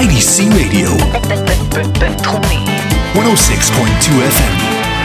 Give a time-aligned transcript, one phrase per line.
[0.00, 0.88] IDC Radio.
[0.88, 0.96] 106.2
[4.32, 5.04] FM.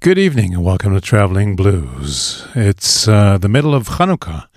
[0.00, 2.48] Good evening and welcome to Traveling Blues.
[2.56, 4.48] It's uh, the middle of Hanukkah,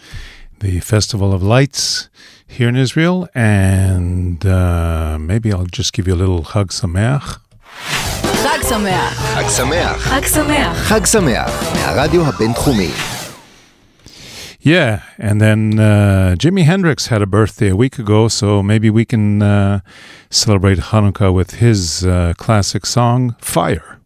[0.61, 2.09] the Festival of Lights
[2.47, 6.71] here in Israel, and uh, maybe I'll just give you a little Chag.
[11.05, 11.61] Sameach.
[14.63, 19.05] Yeah, and then uh, Jimi Hendrix had a birthday a week ago, so maybe we
[19.05, 19.79] can uh,
[20.29, 23.99] celebrate Hanukkah with his uh, classic song, Fire.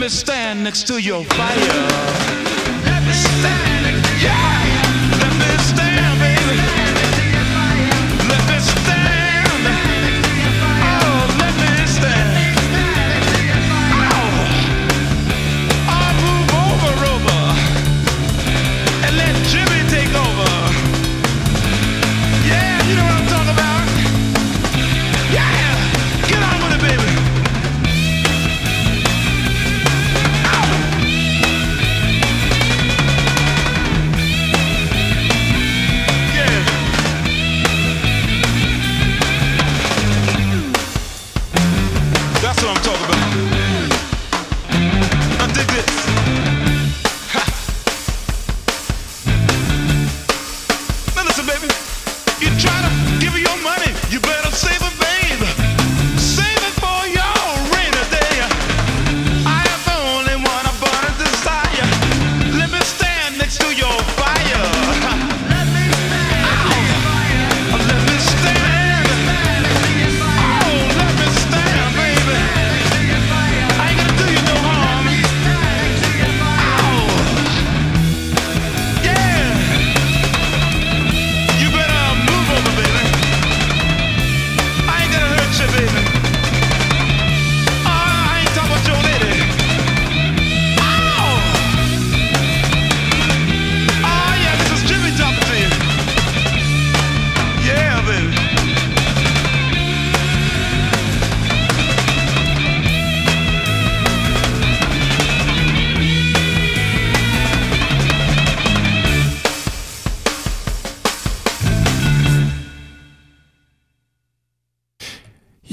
[0.00, 2.59] Me stand next to your fire.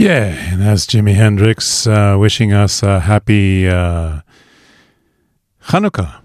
[0.08, 4.22] Yeah, and that's Jimi Hendrix uh, wishing us a happy uh,
[5.64, 6.22] Hanukkah,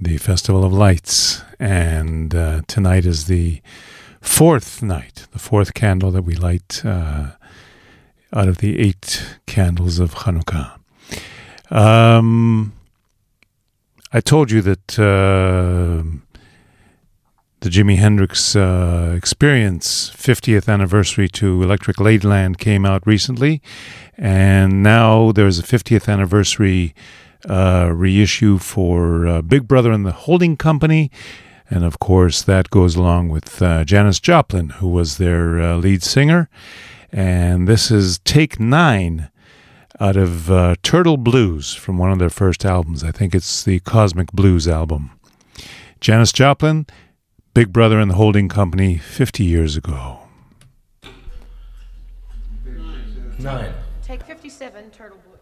[0.00, 1.42] the Festival of Lights.
[1.58, 3.60] And uh, tonight is the
[4.20, 7.32] fourth night, the fourth candle that we light uh,
[8.32, 10.78] out of the eight candles of Hanukkah.
[11.72, 12.72] Um,
[14.12, 16.04] I told you that uh,
[17.68, 23.60] the Jimi Hendrix uh, Experience 50th anniversary to Electric Ladyland came out recently,
[24.16, 26.94] and now there's a 50th anniversary
[27.46, 31.10] uh, reissue for uh, Big Brother and the Holding Company.
[31.68, 36.02] And of course, that goes along with uh, Janis Joplin, who was their uh, lead
[36.02, 36.48] singer.
[37.12, 39.28] And this is take nine
[40.00, 43.04] out of uh, Turtle Blues from one of their first albums.
[43.04, 45.10] I think it's the Cosmic Blues album.
[46.00, 46.86] Janis Joplin,
[47.58, 50.20] Big Brother and the Holding Company 50 years ago.
[53.40, 53.74] Nine.
[54.00, 55.40] Take 57 Turtle Blues.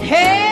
[0.00, 0.45] Hey,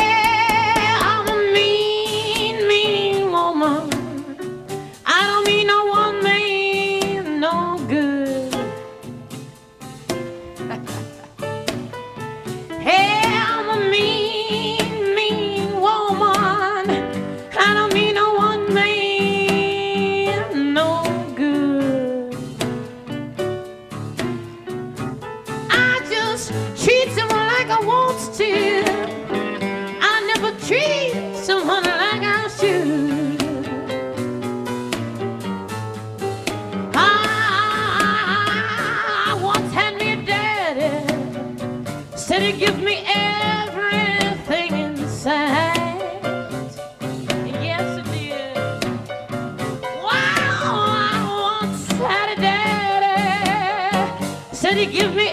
[54.75, 55.24] Daddy, give me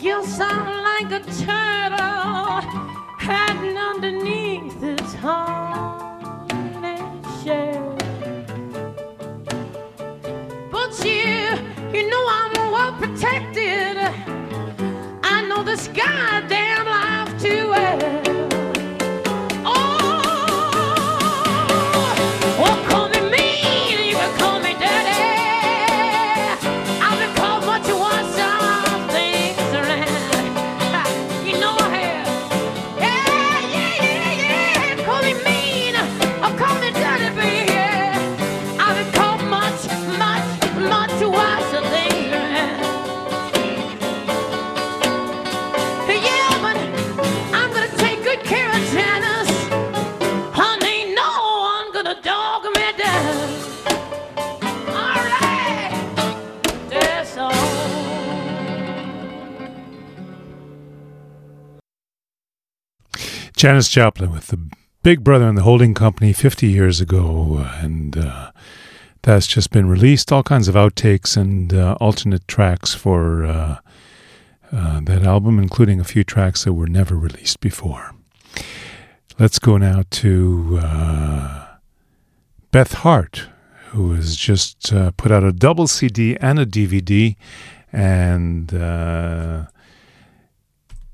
[0.00, 2.62] guess I'm like a turtle
[3.20, 6.48] hiding underneath this haunted
[7.44, 7.98] shell.
[10.72, 11.52] But you,
[11.92, 13.98] you know I'm well protected.
[15.22, 16.59] I know the sky.
[63.60, 64.58] Janis Joplin with the
[65.02, 68.52] Big Brother and the Holding Company 50 years ago, and uh,
[69.20, 70.32] that's just been released.
[70.32, 73.76] All kinds of outtakes and uh, alternate tracks for uh,
[74.72, 78.14] uh that album, including a few tracks that were never released before.
[79.38, 81.66] Let's go now to uh,
[82.70, 83.46] Beth Hart,
[83.88, 87.36] who has just uh, put out a double CD and a DVD,
[87.92, 88.72] and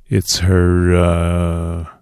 [0.09, 1.96] it's her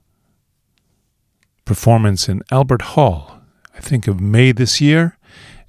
[1.64, 3.40] performance in Albert Hall,
[3.75, 5.16] I think of May this year.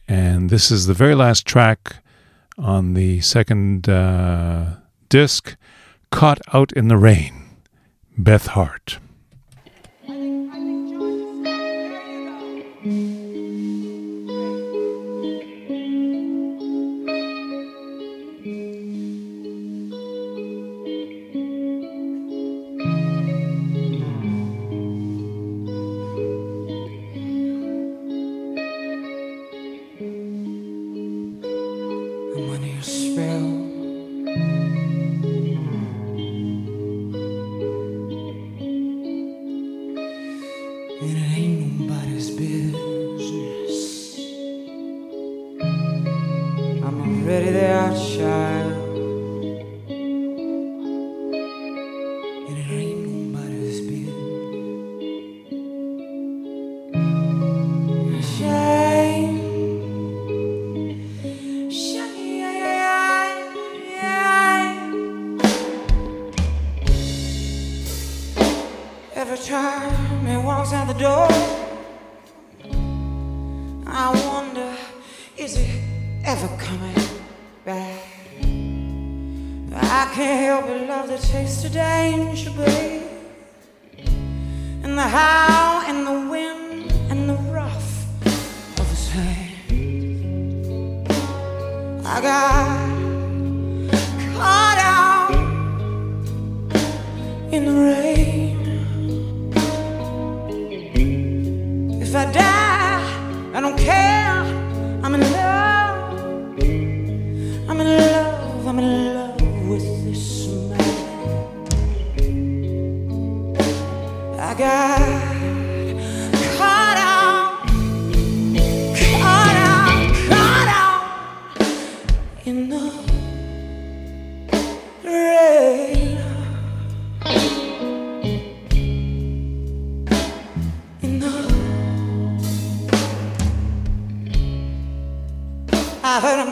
[0.07, 1.97] And this is the very last track
[2.57, 4.75] on the second uh,
[5.09, 5.55] disc,
[6.11, 7.57] Caught Out in the Rain,
[8.17, 8.99] Beth Hart.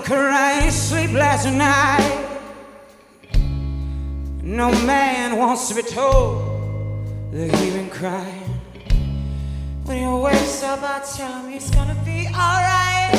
[0.03, 2.39] conquer, I ain't sleep last night.
[4.41, 8.49] No man wants to be told that he been crying.
[9.85, 13.15] When he wakes up, I tell him he's gonna be alright.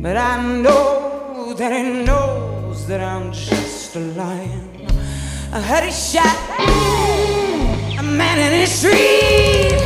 [0.00, 4.86] But I know that he knows that I'm just a lion.
[5.52, 6.36] I heard he shot
[7.98, 9.78] a man in his street,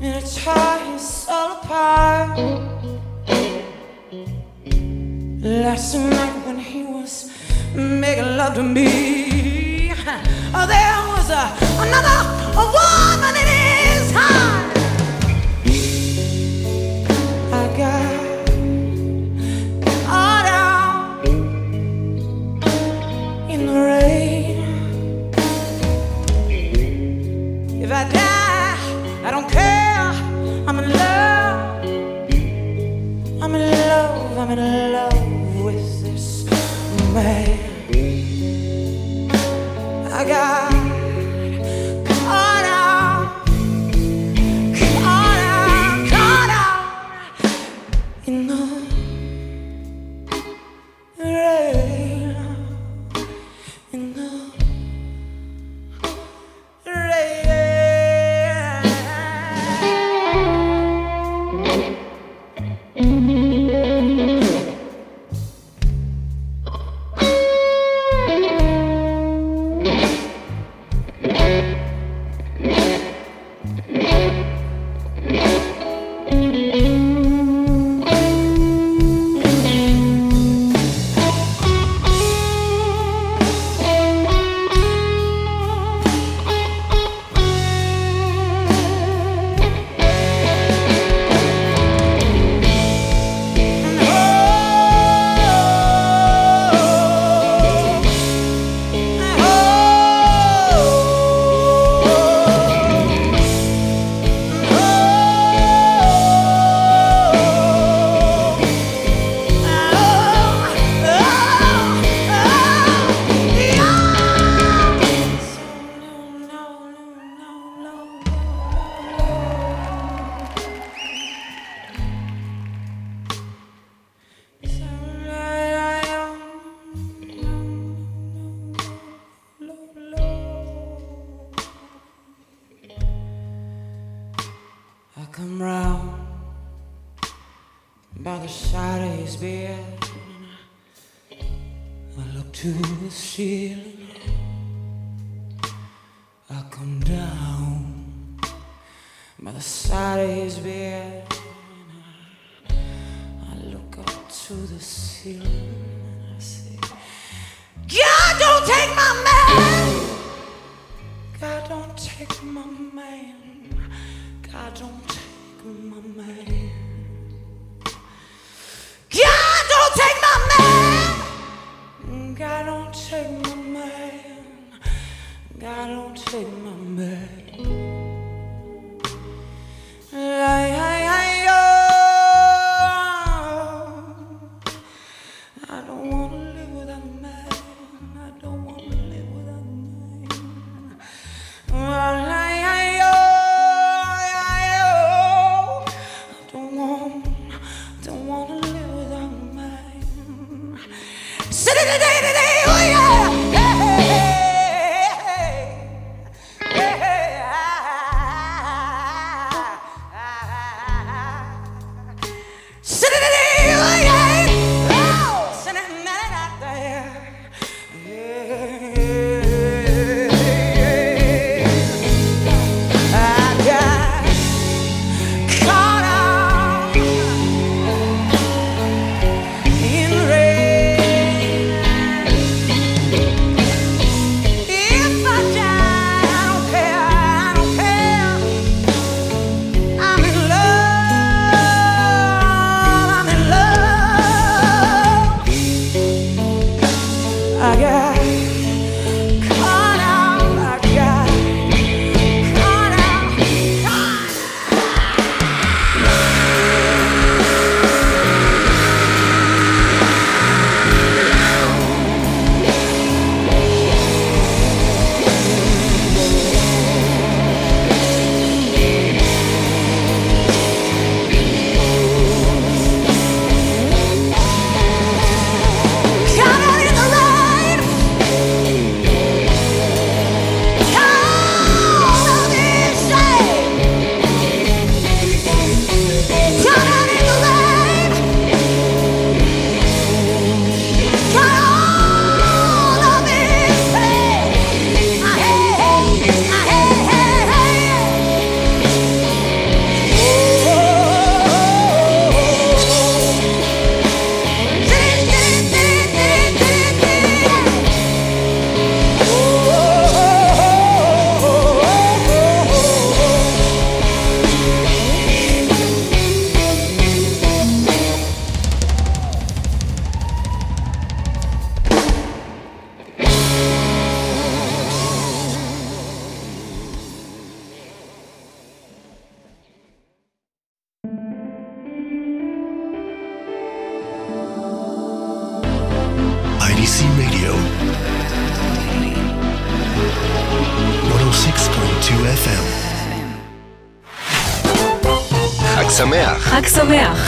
[0.00, 2.63] and it tore his soul apart.
[5.44, 7.30] Last night when he was
[7.74, 9.92] making love to me,
[10.54, 11.52] oh, there was a,
[11.84, 12.16] another
[12.56, 13.53] a woman in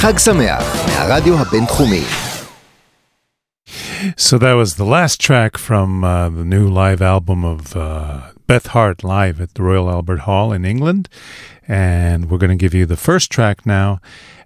[0.06, 2.04] חג שמח, מהרדיו הבינתחומי.
[4.18, 8.68] So that was the last track from uh, the new live album of uh, Beth
[8.68, 11.08] Hart live at the Royal Albert Hall in England.
[11.68, 14.02] And we're going to give you the first track now,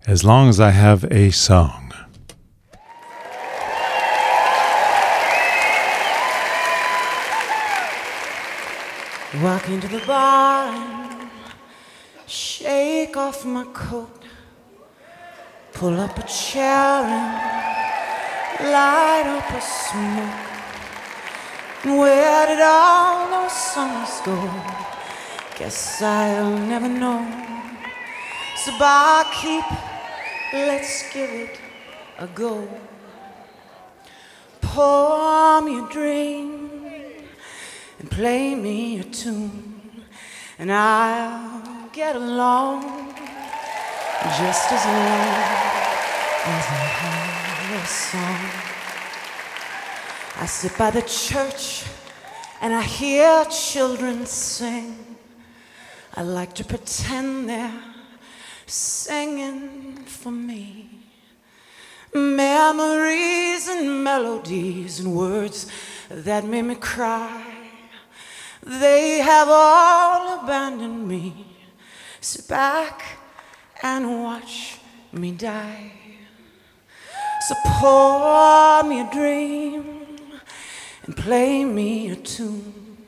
[0.05, 1.93] As Long as I Have a Song.
[9.41, 11.29] Walk into the barn,
[12.25, 14.18] shake off my coat,
[15.72, 20.50] pull up a chair and light up a smoke.
[21.84, 24.36] And where did all those summers go?
[25.58, 27.24] Guess I'll never know.
[28.56, 29.64] So barkeep,
[30.52, 31.58] let's give it
[32.18, 32.68] a go.
[34.60, 37.24] Pour me a drink
[37.98, 39.82] and play me a tune,
[40.58, 43.14] and I'll get along
[44.22, 45.34] just as long
[46.44, 48.50] as I have a song.
[50.42, 51.84] I sit by the church
[52.60, 55.16] and I hear children sing.
[56.14, 57.82] I like to pretend they're
[58.66, 60.90] singing for me.
[62.12, 65.66] Memories and melodies and words
[66.10, 67.42] that made me cry.
[68.62, 71.46] They have all abandoned me.
[72.20, 73.19] Sit back
[73.82, 74.78] and watch
[75.12, 75.92] me die.
[77.48, 80.06] So pour me a dream
[81.04, 82.98] and play me a tune,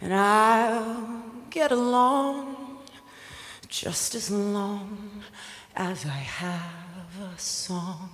[0.00, 2.78] and I'll get along
[3.68, 5.22] just as long
[5.74, 8.10] as I have a song.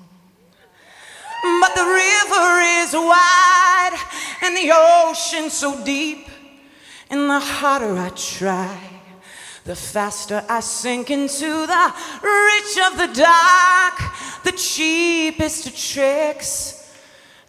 [1.60, 3.98] But the river is wide
[4.42, 6.28] and the ocean so deep,
[7.10, 8.78] and the harder I try,
[9.64, 13.98] the faster I sink into the reach of the dark,
[14.44, 16.92] the cheapest tricks.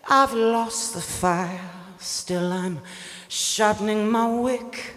[0.07, 1.59] I've lost the fire,
[1.99, 2.79] still I'm
[3.27, 4.93] sharpening my wick,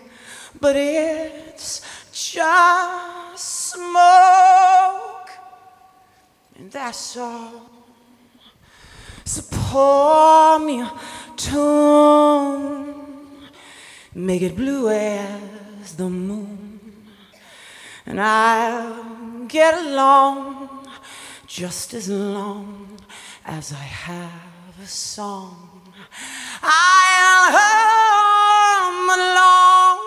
[0.61, 1.81] but it's
[2.13, 5.31] just smoke,
[6.57, 7.71] and that's all.
[9.25, 10.93] So pour me a
[11.37, 12.95] tune,
[14.15, 16.68] make it blue as the moon,
[18.09, 20.89] and I'll get along
[21.47, 22.99] just as long
[23.45, 25.93] as I have a song.
[26.63, 29.99] I'll hum along,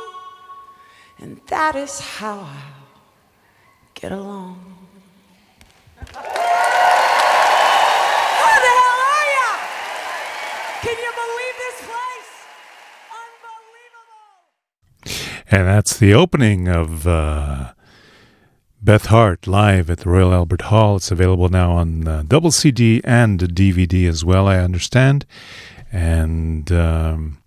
[1.19, 2.87] and that is how I'll
[3.93, 4.67] get along.
[15.53, 17.73] And that's the opening of uh,
[18.83, 20.95] Beth Hart live at the Royal Albert Hall.
[20.95, 25.27] It's available now on uh, double CD and DVD as well, I understand.
[25.91, 27.37] And um,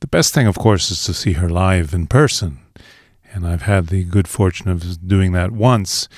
[0.00, 2.58] the best thing, of course, is to see her live in person.
[3.32, 6.08] And I've had the good fortune of doing that once.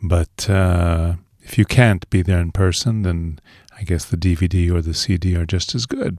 [0.00, 3.40] But uh, if you can't be there in person, then
[3.76, 6.18] I guess the DVD or the CD are just as good.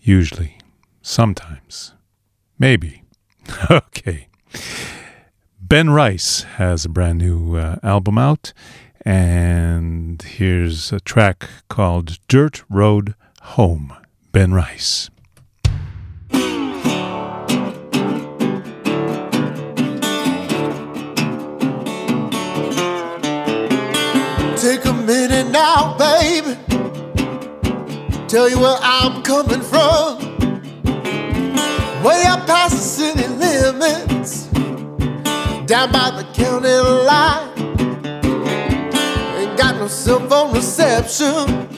[0.00, 0.56] Usually.
[1.02, 1.92] Sometimes.
[2.58, 3.02] Maybe.
[3.70, 4.28] okay.
[5.72, 8.52] Ben Rice has a brand new uh, album out,
[9.06, 13.96] and here's a track called Dirt Road Home.
[14.32, 15.08] Ben Rice.
[16.30, 16.42] Take
[24.84, 26.54] a minute now, baby.
[28.28, 30.18] Tell you where I'm coming from.
[32.04, 34.50] Way up past the city limits,
[35.66, 36.68] down by the county
[37.06, 37.48] line.
[39.38, 41.68] Ain't got no cell phone reception,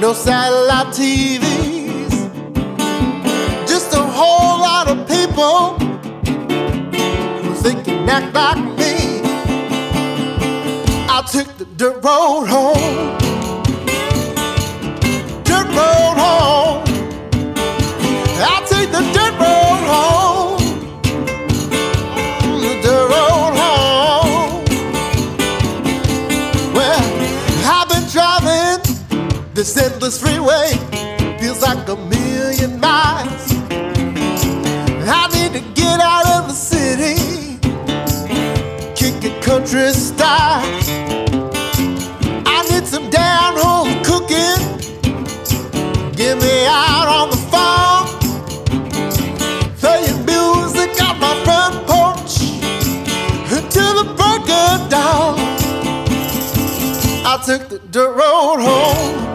[0.00, 2.14] no satellite TVs.
[3.68, 5.78] Just a whole lot of people
[7.42, 9.20] who think and act like me.
[11.08, 13.18] I took the dirt road home.
[15.44, 16.84] Dirt road home.
[18.38, 20.55] I take the dirt road home.
[29.56, 30.68] This endless freeway.
[31.40, 33.50] Feels like a million miles.
[35.08, 37.16] I need to get out of the city.
[38.94, 40.60] Kick it country style.
[42.46, 44.60] I need some down home cooking.
[46.14, 48.08] Get me out on the farm.
[49.80, 52.42] Playing music on my front porch
[53.50, 55.38] until the break of dawn.
[57.24, 59.25] I took the dirt road home.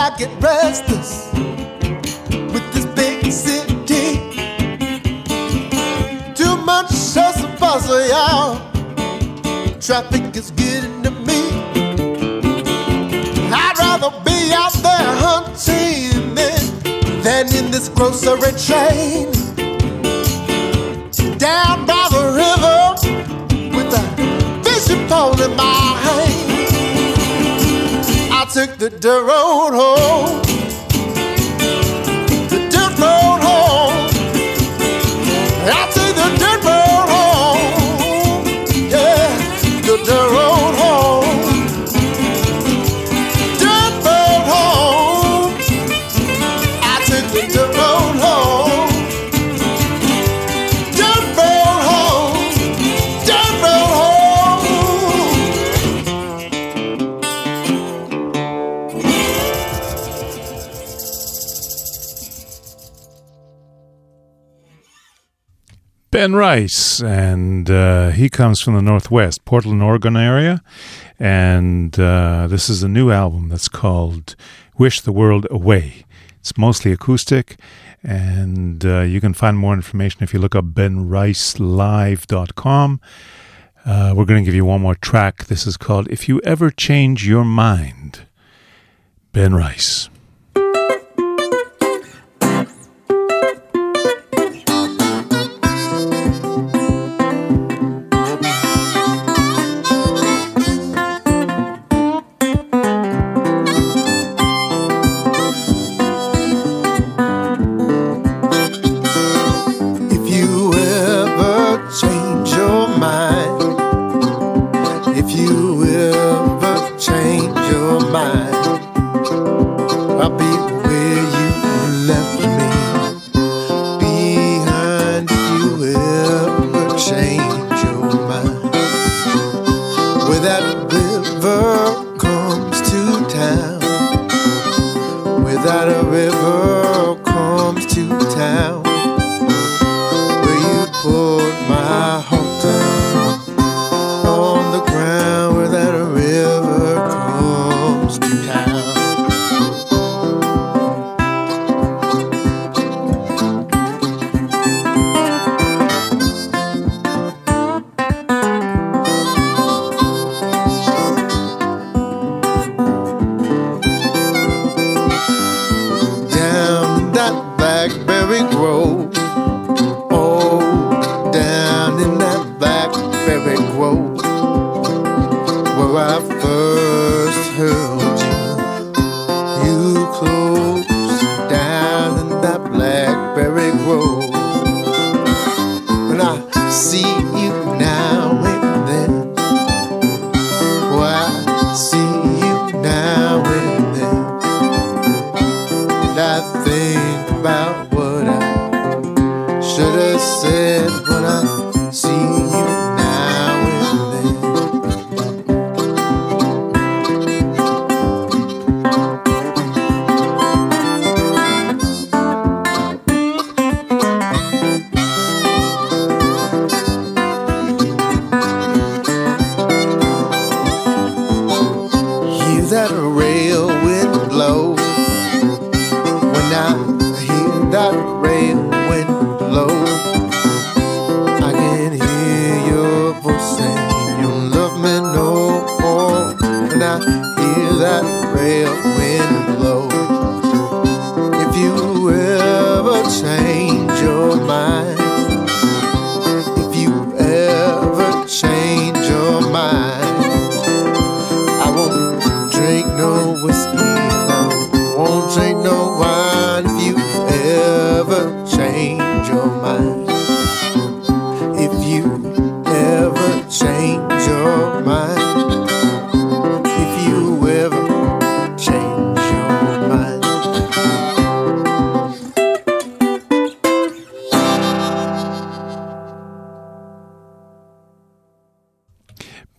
[0.00, 1.30] I get restless
[2.54, 4.16] with this big city.
[6.34, 8.56] Too much hustle bustle, y'all.
[9.78, 11.42] Traffic is getting to me.
[13.52, 19.30] I'd rather be out there hunting than, in this grocery train.
[21.36, 22.80] Down by the river
[23.76, 26.39] with a fishing pole in my hand.
[28.52, 30.49] Took the dirt road home.
[66.20, 70.62] Ben Rice, and uh, he comes from the Northwest, Portland, Oregon area.
[71.18, 74.36] And uh, this is a new album that's called
[74.76, 76.04] Wish the World Away.
[76.38, 77.58] It's mostly acoustic,
[78.02, 83.00] and uh, you can find more information if you look up benricelive.com.
[83.86, 85.46] Uh, we're going to give you one more track.
[85.46, 88.26] This is called If You Ever Change Your Mind.
[89.32, 90.10] Ben Rice.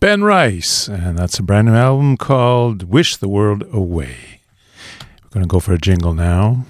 [0.02, 4.40] Ben Rice, and that's a brand new album called Wish the World Away.
[5.22, 6.66] We're going to go for a jingle now.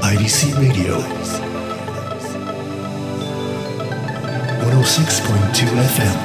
[0.00, 1.19] IDC Radio
[4.59, 6.17] 106.2 FM.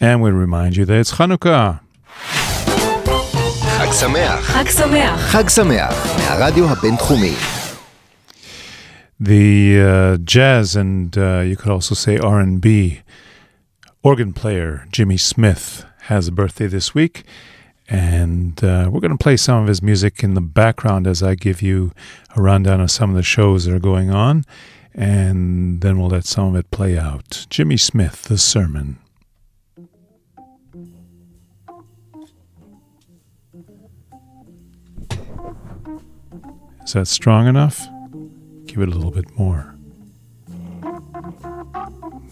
[0.00, 1.80] And we remind you that it's Hanukkah.
[3.78, 4.40] חג שמח.
[4.40, 5.20] חג שמח.
[5.20, 7.34] חג שמח, מהרדיו הבינתחומי.
[9.20, 13.00] The uh, jazz and uh, you could also say R&B
[14.02, 17.24] organ player Jimmy Smith has a birthday this week.
[17.88, 21.34] And uh, we're going to play some of his music in the background as I
[21.34, 21.92] give you
[22.36, 24.44] a rundown of some of the shows that are going on.
[24.93, 27.45] And then we'll let some of it play out.
[27.49, 28.97] Jimmy Smith, The Sermon.
[36.83, 37.87] Is that strong enough?
[38.65, 39.75] Give it a little bit more.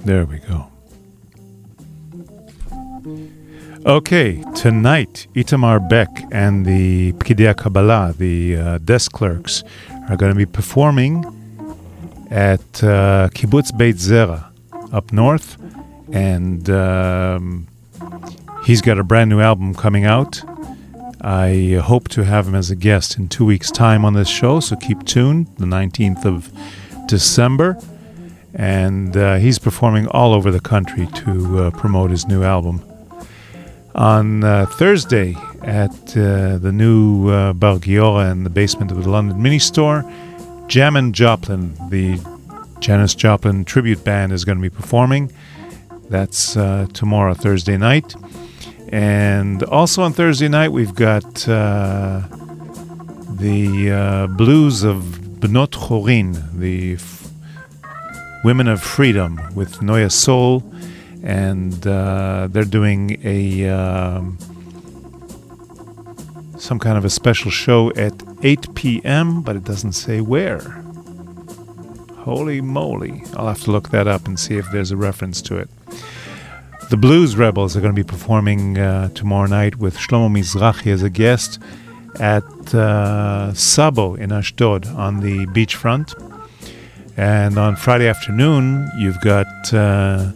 [0.03, 0.69] There we go.
[3.85, 9.63] Okay, tonight Itamar Beck and the Pkidei Kabbalah, the uh, desk clerks,
[10.09, 11.23] are going to be performing
[12.29, 14.51] at uh, Kibbutz Beit Zera
[14.91, 15.57] up north,
[16.11, 17.67] and um,
[18.65, 20.41] he's got a brand new album coming out.
[21.21, 24.59] I hope to have him as a guest in two weeks' time on this show,
[24.59, 25.47] so keep tuned.
[25.57, 26.51] The 19th of
[27.07, 27.77] December,
[28.53, 32.81] and uh, he's performing all over the country to uh, promote his new album.
[33.95, 39.09] On uh, Thursday at uh, the new uh, Bar Giora in the basement of the
[39.09, 40.09] London Mini Store,
[40.69, 42.19] Jammin' Joplin, the
[42.79, 45.31] Janis Joplin tribute band, is going to be performing.
[46.09, 48.13] That's uh, tomorrow, Thursday night.
[48.89, 52.21] And also on Thursday night, we've got uh,
[53.31, 55.01] the uh, blues of
[55.39, 57.31] Bnot Chorin, the f-
[58.43, 60.63] Women of Freedom with Noya Soul.
[61.23, 64.37] And uh, they're doing a um,
[66.59, 70.59] some kind of a special show at 8 p.m., but it doesn't say where.
[72.19, 73.23] Holy moly.
[73.35, 75.69] I'll have to look that up and see if there's a reference to it.
[76.89, 81.01] The Blues Rebels are going to be performing uh, tomorrow night with Shlomo Mizrahi as
[81.01, 81.59] a guest
[82.19, 82.43] at
[82.73, 86.13] uh, Sabo in Ashdod on the beachfront.
[87.15, 90.31] And on Friday afternoon, you've got uh,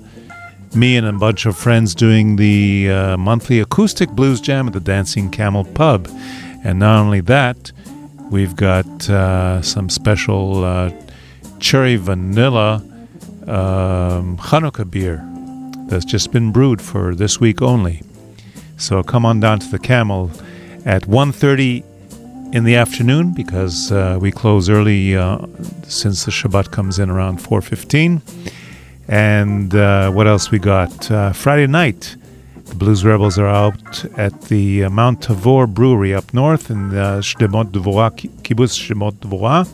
[0.76, 4.80] me and a bunch of friends doing the uh, monthly acoustic blues jam at the
[4.80, 6.08] Dancing Camel Pub.
[6.64, 7.72] And not only that,
[8.32, 10.92] we've got uh, some special uh,
[11.60, 12.76] cherry vanilla
[13.48, 15.24] um, Hanukkah beer
[15.88, 18.02] that's just been brewed for this week only.
[18.78, 20.32] So come on down to the Camel
[20.86, 25.40] at 1.30 in the afternoon because uh, we close early uh,
[25.84, 28.22] since the Shabbat comes in around 4.15.
[29.08, 31.12] And uh, what else we got?
[31.12, 32.16] Uh, Friday night,
[32.66, 37.18] the Blues Rebels are out at the uh, Mount Tavor Brewery up north in uh,
[37.18, 39.68] Shemot Kibbutz Shadmot Dvorah.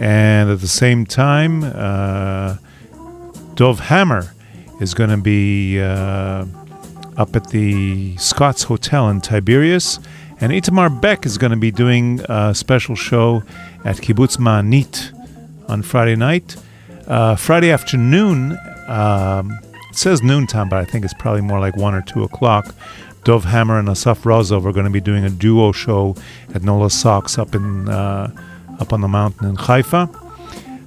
[0.00, 2.56] And at the same time, uh,
[3.54, 4.32] Dov Hammer
[4.80, 6.46] is going to be uh,
[7.18, 10.00] up at the Scots Hotel in Tiberias.
[10.40, 13.42] And Itamar Beck is going to be doing a special show
[13.84, 15.12] at Kibbutz Ma'anit
[15.68, 16.56] on Friday night.
[17.10, 19.58] Uh, Friday afternoon, um,
[19.90, 22.72] it says noontime, but I think it's probably more like 1 or 2 o'clock.
[23.24, 26.14] Dov Hammer and Asaf Rozov are going to be doing a duo show
[26.54, 28.30] at Nola Socks up in uh,
[28.78, 30.08] up on the mountain in Haifa.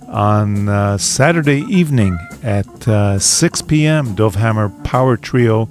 [0.07, 5.67] On uh, Saturday evening at uh, 6 p.m., Dov Hammer Power Trio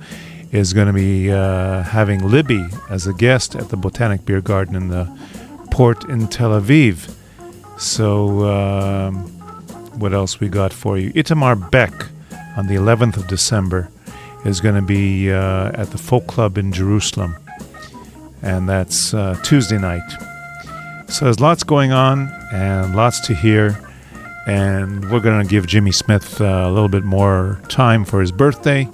[0.51, 4.77] is going to be uh, having Libby as a guest at the Botanic Beer Garden
[4.77, 5.11] in the
[5.71, 7.11] port in Tel Aviv.
[7.79, 9.42] So, um,
[9.95, 11.13] what else we got for you?
[11.13, 11.93] Itamar Beck
[12.57, 13.91] on the 11th of December
[14.45, 17.37] is going to be uh, at the Folk Club in Jerusalem,
[18.43, 20.03] and that's uh, Tuesday night.
[21.09, 23.79] So there's lots going on and lots to hear,
[24.47, 28.33] and we're going to give Jimmy Smith uh, a little bit more time for his
[28.33, 28.89] birthday.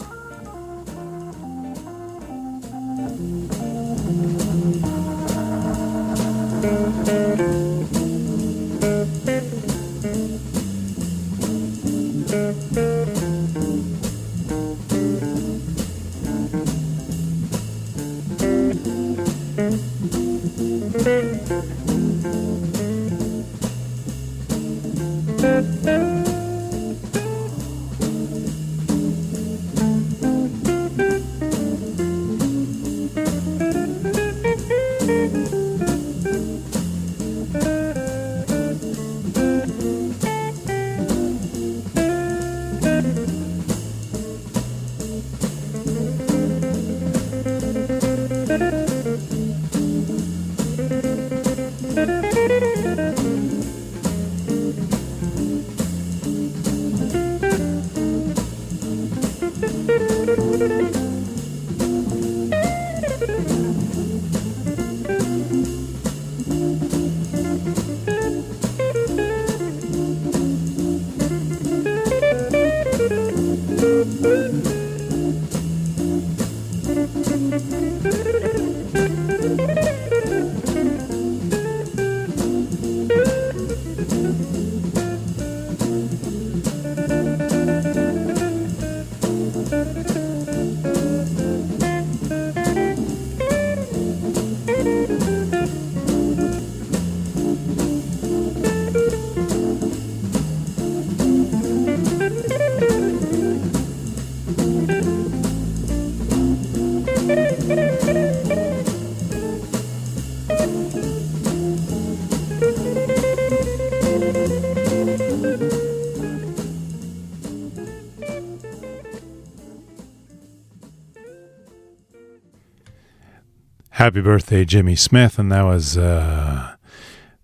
[123.99, 126.77] Happy birthday, Jimmy Smith, and that was uh,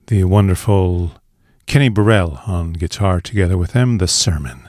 [0.06, 1.10] the wonderful
[1.66, 4.68] Kenny Burrell on guitar together with him, The Sermon.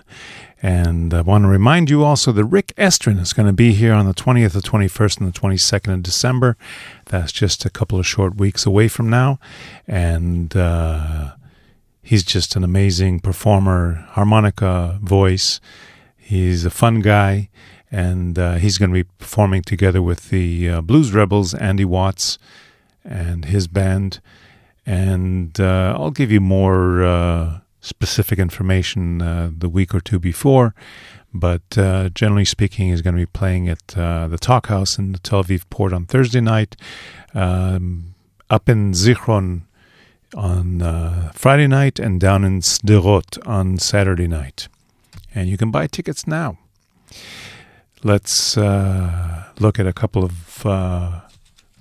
[0.63, 3.93] And I want to remind you also that Rick Estrin is going to be here
[3.93, 6.57] on the 20th, the 21st, and the 22nd of December.
[7.05, 9.39] That's just a couple of short weeks away from now.
[9.88, 11.36] And uh,
[12.01, 15.61] he's just an amazing performer, harmonica voice.
[16.17, 17.49] He's a fun guy
[17.96, 22.38] and uh, he's going to be performing together with the uh, Blues Rebels, Andy Watts,
[23.06, 24.20] and his band.
[24.86, 30.76] And uh, I'll give you more uh, specific information uh, the week or two before.
[31.34, 35.20] But uh, generally speaking, he's going to be playing at the Talk House in the
[35.20, 36.76] Tel Aviv port on Thursday night,
[37.34, 38.14] um,
[38.50, 39.62] up in Zichron
[40.36, 44.68] on Friday night, and down in Sderot on Saturday night.
[45.34, 46.58] And you can buy tickets now
[48.06, 51.22] let's uh, look at a couple of uh,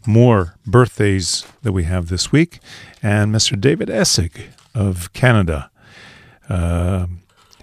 [0.07, 2.61] more birthdays that we have this week.
[3.03, 3.61] And Mr.
[3.61, 5.71] David Essig of Canada
[6.49, 7.07] uh,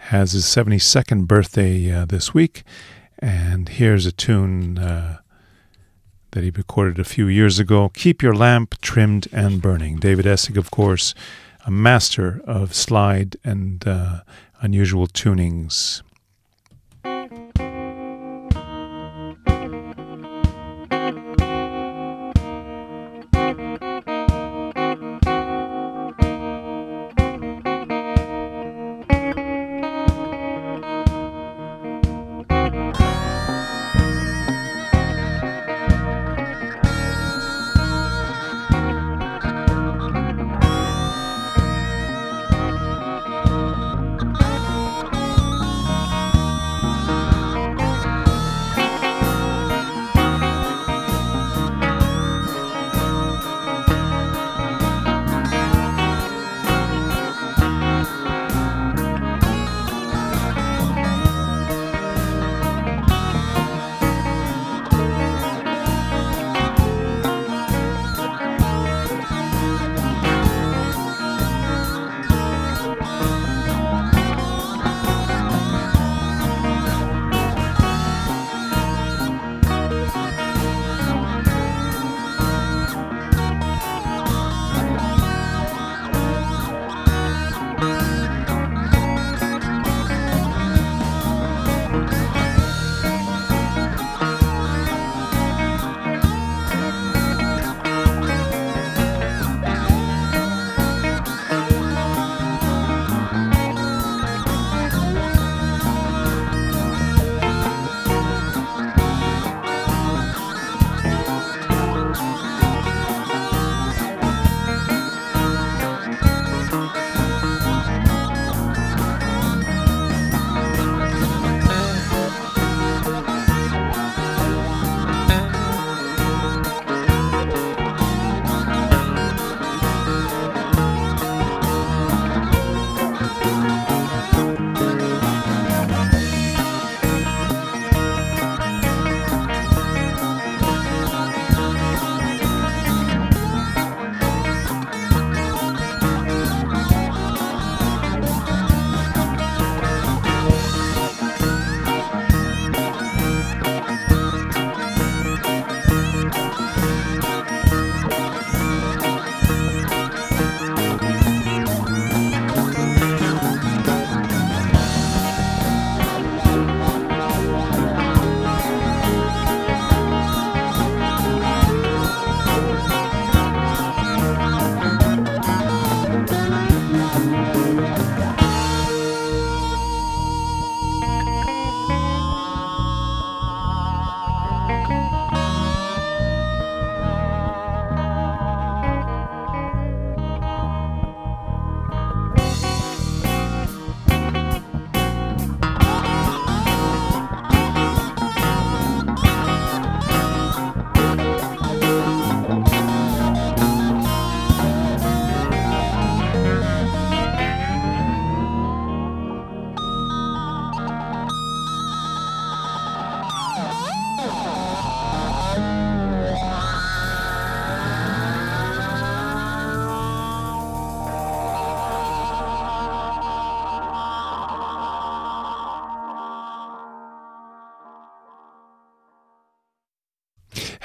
[0.01, 2.62] has his 72nd birthday uh, this week.
[3.18, 5.18] And here's a tune uh,
[6.32, 9.97] that he recorded a few years ago Keep Your Lamp Trimmed and Burning.
[9.97, 11.16] David Essig, of course,
[11.66, 14.22] a master of slide and uh,
[14.62, 16.03] unusual tunings.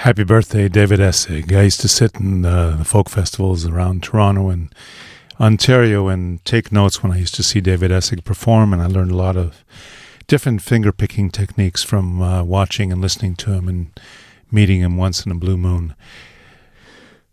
[0.06, 1.52] Happy birthday, David Essig.
[1.52, 4.72] I used to sit in uh, the folk festivals around Toronto and
[5.40, 9.10] Ontario and take notes when I used to see David Essig perform, and I learned
[9.10, 9.64] a lot of
[10.28, 14.00] different finger picking techniques from uh, watching and listening to him and
[14.48, 15.96] meeting him once in a blue moon.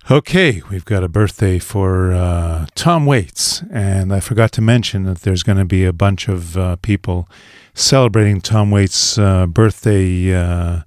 [0.09, 5.19] Okay, we've got a birthday for uh, Tom Waits, and I forgot to mention that
[5.19, 7.30] there's going to be a bunch of uh, people
[7.76, 10.80] celebrating Tom Waits' uh, birthday uh,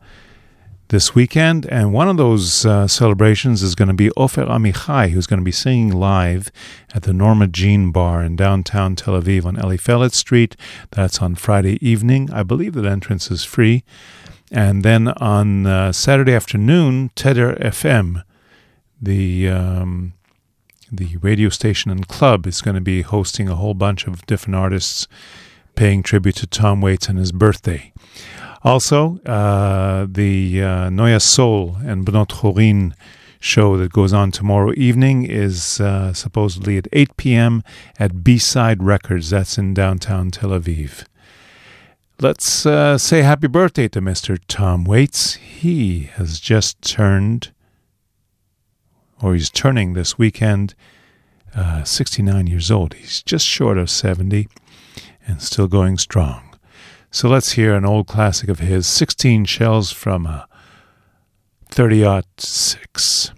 [0.89, 1.67] this weekend.
[1.67, 5.45] And one of those uh, celebrations is going to be Ofer Amichai, who's going to
[5.45, 6.51] be singing live
[6.95, 10.57] at the Norma Jean Bar in downtown Tel Aviv on Elifelet Street.
[10.91, 12.31] That's on Friday evening.
[12.33, 13.85] I believe that entrance is free.
[14.51, 18.23] And then on uh, Saturday afternoon, Teder FM,
[19.01, 20.13] the um,
[20.91, 24.55] the radio station and club, is going to be hosting a whole bunch of different
[24.55, 25.09] artists
[25.75, 27.93] paying tribute to Tom Waits and his birthday.
[28.63, 32.95] Also, uh, the uh, Noya Soul and Bnot Chorin
[33.39, 37.63] show that goes on tomorrow evening is uh, supposedly at 8 p.m.
[37.99, 39.31] at B Side Records.
[39.31, 41.05] That's in downtown Tel Aviv.
[42.19, 44.39] Let's uh, say happy birthday to Mr.
[44.49, 45.35] Tom Waits.
[45.35, 47.53] He has just turned,
[49.21, 50.75] or he's turning this weekend,
[51.55, 52.95] uh, 69 years old.
[52.95, 54.49] He's just short of 70
[55.27, 56.46] and still going strong.
[57.17, 60.47] So let's hear an old classic of his 16 shells from a
[61.71, 63.33] 30 6.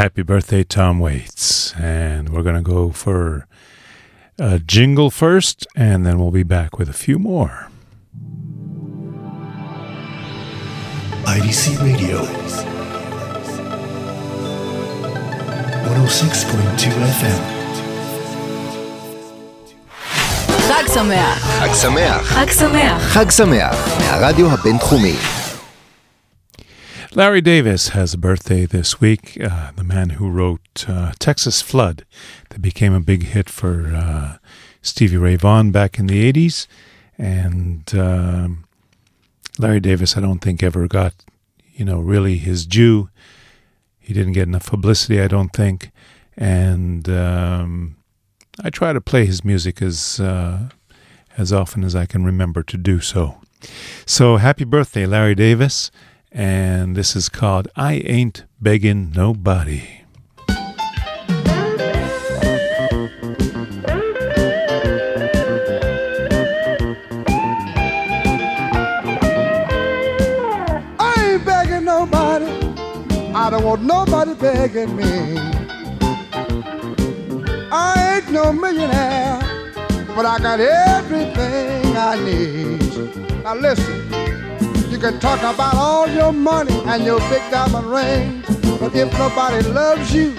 [0.00, 1.74] Happy birthday, Tom Waits.
[1.76, 3.46] And we're going to go for
[4.38, 7.68] a jingle first, and then we'll be back with a few more.
[11.24, 12.24] IDC Radio
[15.86, 16.90] 106.2
[17.20, 17.56] FM.
[20.68, 21.38] חג שמח!
[21.58, 22.22] חג שמח!
[22.22, 23.02] חג שמח!
[23.02, 23.74] חג שמח!
[23.98, 25.16] מהרדיו הבינתחומי.
[27.13, 32.05] Larry Davis has a birthday this week, uh, the man who wrote uh, Texas Flood,
[32.51, 34.37] that became a big hit for uh,
[34.81, 36.67] Stevie Ray Vaughan back in the 80s.
[37.17, 38.63] And um,
[39.59, 41.13] Larry Davis, I don't think, ever got,
[41.73, 43.09] you know, really his due.
[43.99, 45.91] He didn't get enough publicity, I don't think.
[46.37, 47.97] And um,
[48.63, 50.69] I try to play his music as, uh,
[51.37, 53.41] as often as I can remember to do so.
[54.05, 55.91] So happy birthday, Larry Davis
[56.31, 59.83] and this is called I Ain't Begging Nobody.
[70.99, 72.45] I ain't begging nobody.
[73.33, 75.37] I don't want nobody begging me.
[77.73, 79.39] I ain't no millionaire,
[80.15, 83.43] but I got everything I need.
[83.43, 84.10] Now listen,
[85.01, 88.45] can talk about all your money and your big diamond rings,
[88.79, 90.35] but if nobody loves you,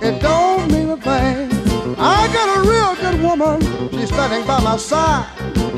[0.00, 1.50] it don't mean a thing.
[1.98, 3.60] I got a real good woman,
[3.90, 5.26] she's standing by my side.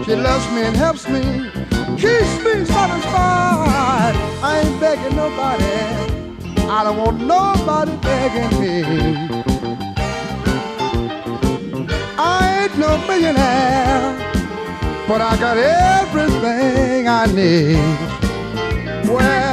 [0.04, 1.50] She loves me and helps me,
[1.96, 4.14] keeps me satisfied.
[4.40, 5.64] I ain't begging nobody.
[6.70, 8.84] I don't want nobody begging me.
[12.16, 14.14] I ain't no millionaire,
[15.08, 18.17] but I got everything I need.
[19.08, 19.47] Well,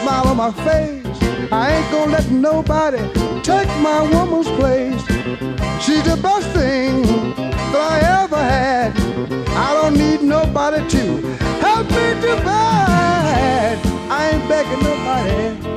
[0.00, 1.18] smile on my face.
[1.52, 2.98] I ain't gonna let nobody
[3.42, 5.02] take my woman's place.
[5.84, 7.02] She's the best thing
[7.72, 8.92] that I ever had.
[9.66, 11.02] I don't need nobody to
[11.60, 13.78] help me to divide.
[14.10, 15.72] I ain't begging nobody.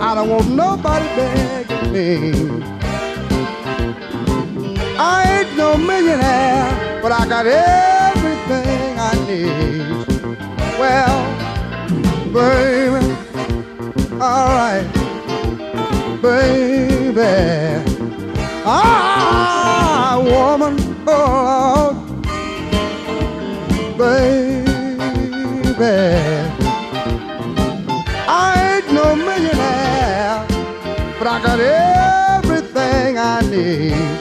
[0.00, 2.66] I don't want nobody begging me.
[4.98, 10.06] I ain't no millionaire, but I got everything I need.
[10.78, 11.18] Well,
[12.32, 13.15] baby,
[14.26, 14.86] alright,
[16.20, 17.22] baby.
[18.64, 20.74] Ah, woman,
[21.06, 21.94] oh,
[23.96, 24.66] baby.
[28.28, 30.44] I ain't no millionaire,
[31.18, 34.15] but I got everything I need.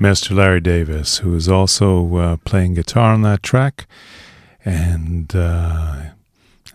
[0.00, 0.34] Mr.
[0.34, 3.86] Larry Davis, who is also uh, playing guitar on that track.
[4.64, 6.04] And uh,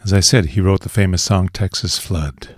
[0.04, 2.56] as I said, he wrote the famous song Texas Flood.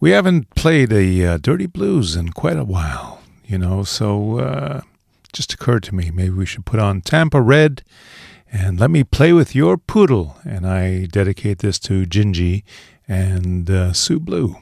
[0.00, 4.82] We haven't played a uh, Dirty Blues in quite a while, you know, so uh,
[5.32, 7.82] just occurred to me maybe we should put on Tampa Red
[8.52, 10.36] and Let Me Play With Your Poodle.
[10.44, 12.64] And I dedicate this to Gingy
[13.08, 14.56] and uh, Sue Blue.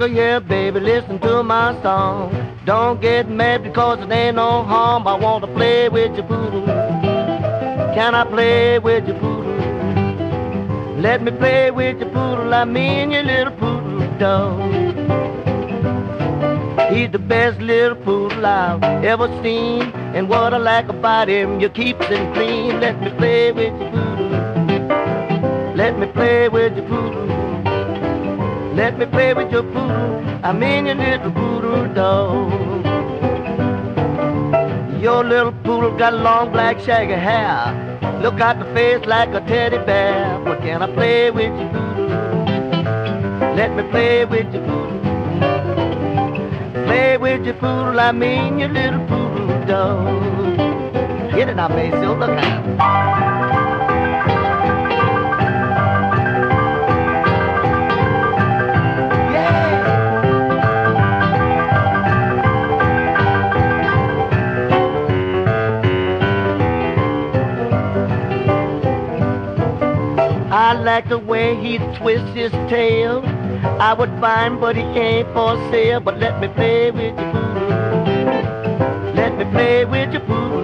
[0.00, 2.32] Here, baby, listen to my song.
[2.64, 5.06] Don't get mad because it ain't no harm.
[5.06, 6.64] I want to play with your poodle.
[6.64, 9.56] Can I play with your poodle?
[10.98, 12.54] Let me play with your poodle.
[12.54, 14.72] I mean your little poodle dog.
[16.90, 19.82] He's the best little poodle I've ever seen.
[20.14, 22.80] And what I like about him, you keeps him clean.
[22.80, 24.30] Let me play with your poodle.
[25.76, 27.29] Let me play with your poodle.
[28.74, 30.24] Let me play with your poodle.
[30.42, 32.50] I mean your little poodle dog.
[35.02, 37.88] Your little poodle got long black shaggy hair.
[38.22, 40.40] Look at the face like a teddy bear.
[40.44, 41.90] But can I play with your poodle?
[43.56, 45.00] Let me play with your poodle.
[46.86, 50.56] Play with your poodle, I mean your little poodle dog.
[51.34, 53.39] Get it now, Basil, look out.
[70.70, 73.24] I like the way he twists his tail.
[73.80, 75.98] I would find, but he ain't for sale.
[75.98, 77.40] But let me play with your.
[79.16, 80.62] Let me play with your poodle.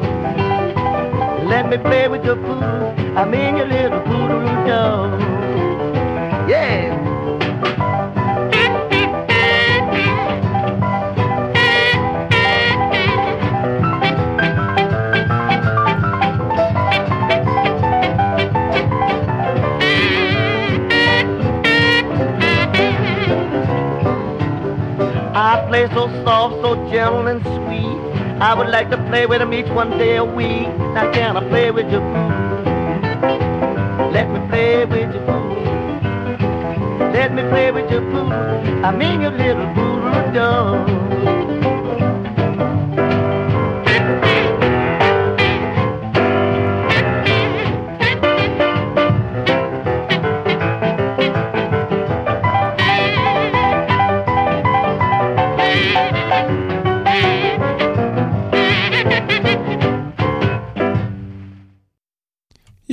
[1.48, 3.18] Let me play with your poodle.
[3.18, 5.20] I'm in your little poodle dog.
[6.48, 6.95] Yeah.
[25.76, 27.98] Play so soft, so gentle and sweet.
[28.40, 30.68] I would like to play with him each one day a week.
[30.94, 32.62] Now can I play with poodle?
[34.10, 35.52] Let me play with poodle.
[37.12, 38.32] Let me play with your poodle.
[38.86, 39.66] I mean your little
[40.32, 41.05] dog.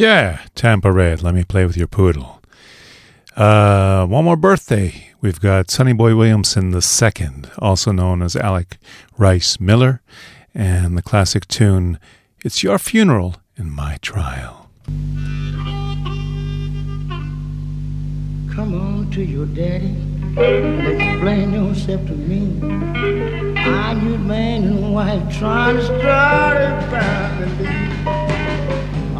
[0.03, 2.41] Yeah, Tampa Red, let me play with your poodle.
[3.37, 5.11] Uh, one more birthday.
[5.21, 8.79] We've got Sonny Boy Williamson second, also known as Alec
[9.17, 10.01] Rice Miller,
[10.53, 11.99] and the classic tune
[12.43, 14.69] "It's Your Funeral in My Trial."
[18.53, 19.95] Come on to your daddy
[20.35, 22.59] and explain yourself to me.
[23.57, 28.22] I knew man and wife trying to start a family.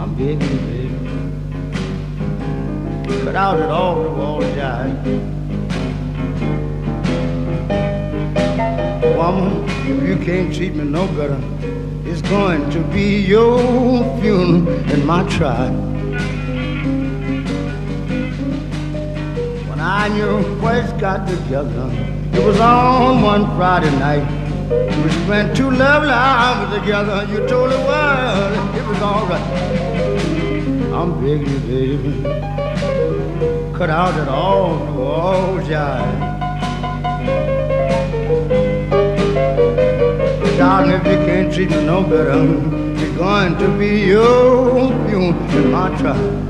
[0.03, 0.89] I'm begging, baby.
[3.23, 5.05] Cut out it all the wall jive.
[9.15, 11.39] Woman, if you can't treat me no better,
[12.03, 13.59] it's going to be your
[14.19, 15.71] funeral and my trial.
[19.69, 21.89] When I and your first got together,
[22.33, 24.27] it was on one Friday night.
[24.69, 27.25] We spent two lovely hours together.
[27.31, 29.92] You told the world it was all right.
[30.93, 32.21] I'm begging you, baby,
[33.75, 36.19] cut out it all, no all jive.
[40.55, 42.43] Darling, if you can't treat me no better,
[43.01, 46.43] it's going to be your funeral and my trial.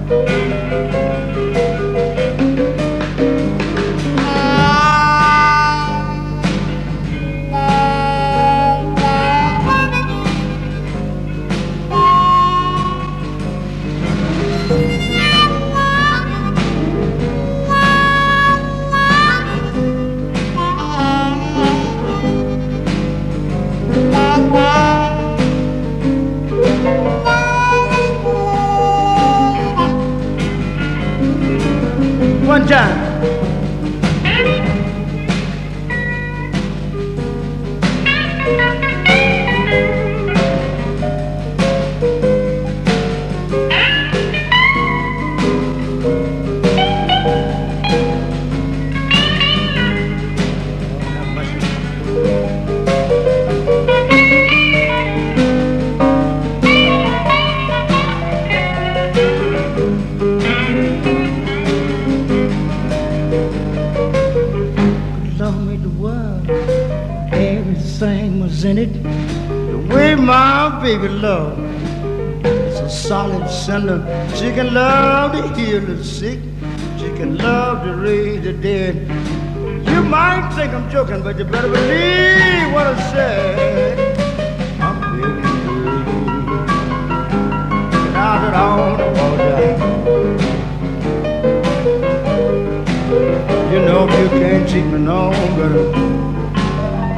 [32.64, 33.03] One
[73.74, 74.00] cinder.
[74.36, 76.40] She can love to heal the sick.
[77.00, 78.96] She can love to raise the dead.
[79.90, 83.98] You might think I'm joking, but you better believe what I said.
[84.80, 85.80] I'm begging you.
[87.94, 89.58] Get out it on the water.
[93.72, 95.86] You know you can't treat me no better,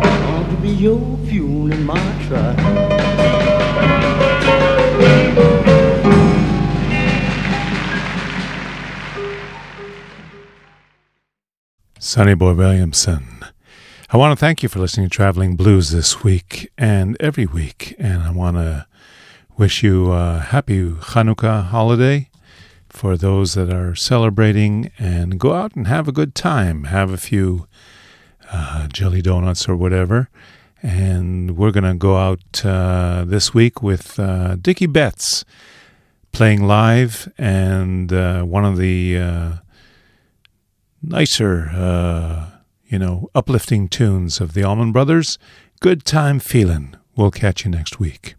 [0.03, 2.94] I want to be your fuel in my trial.
[12.15, 13.43] Sonny Boy Williamson.
[14.09, 17.93] I want to thank you for listening to Traveling Blues this week and every week.
[17.99, 18.87] And I want to
[19.57, 22.29] wish you a happy Hanukkah holiday
[22.87, 26.85] for those that are celebrating and go out and have a good time.
[26.85, 27.67] Have a few
[28.49, 30.29] uh, jelly donuts or whatever.
[30.81, 35.43] And we're going to go out uh, this week with uh, Dickey Betts
[36.31, 39.51] playing live and uh, one of the uh,
[41.09, 42.49] nicer, uh,
[42.87, 45.37] you know, uplifting tunes of the Allman Brothers.
[45.79, 46.95] Good time feeling.
[47.15, 48.35] We'll catch you next week.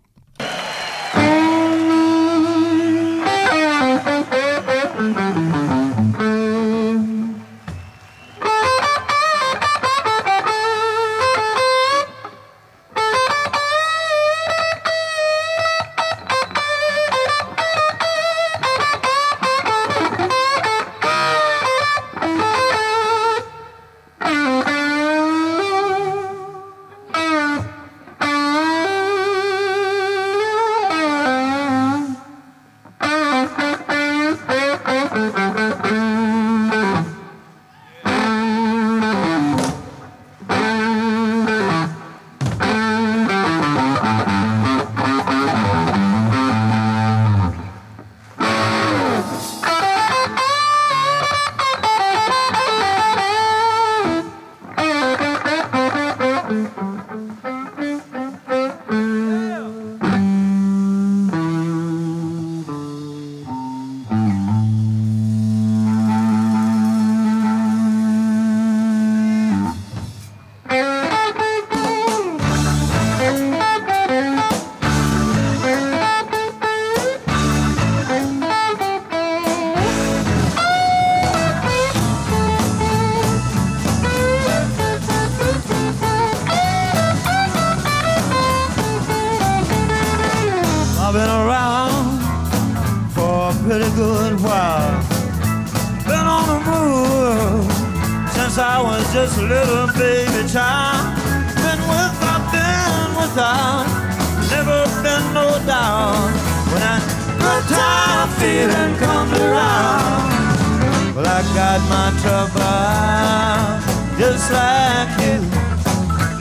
[104.51, 106.31] never been no down.
[106.71, 106.99] When a
[107.41, 115.39] good time feeling comes around, well, I got my trouble just like you.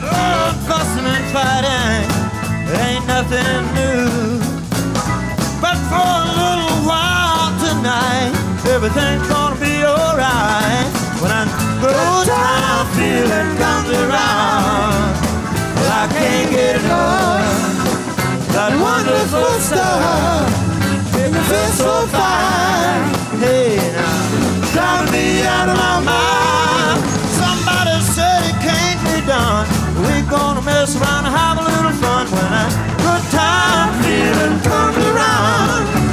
[0.06, 2.04] Oh, fussing and fighting,
[2.84, 4.40] ain't nothing new.
[5.60, 8.32] But for a little while tonight,
[8.74, 10.86] everything's gonna be alright.
[11.20, 11.44] When a
[11.80, 15.10] good time feeling comes around,
[15.76, 17.45] well, I can't get it all
[18.56, 20.48] that wonderful star.
[21.12, 23.04] Make me feel so fine.
[23.36, 26.98] Hey, now, drive me out of my mind.
[27.36, 29.68] Somebody said it can't be done.
[30.00, 32.66] We're gonna mess around and have a little fun when a
[33.04, 36.05] good time feeling comes around.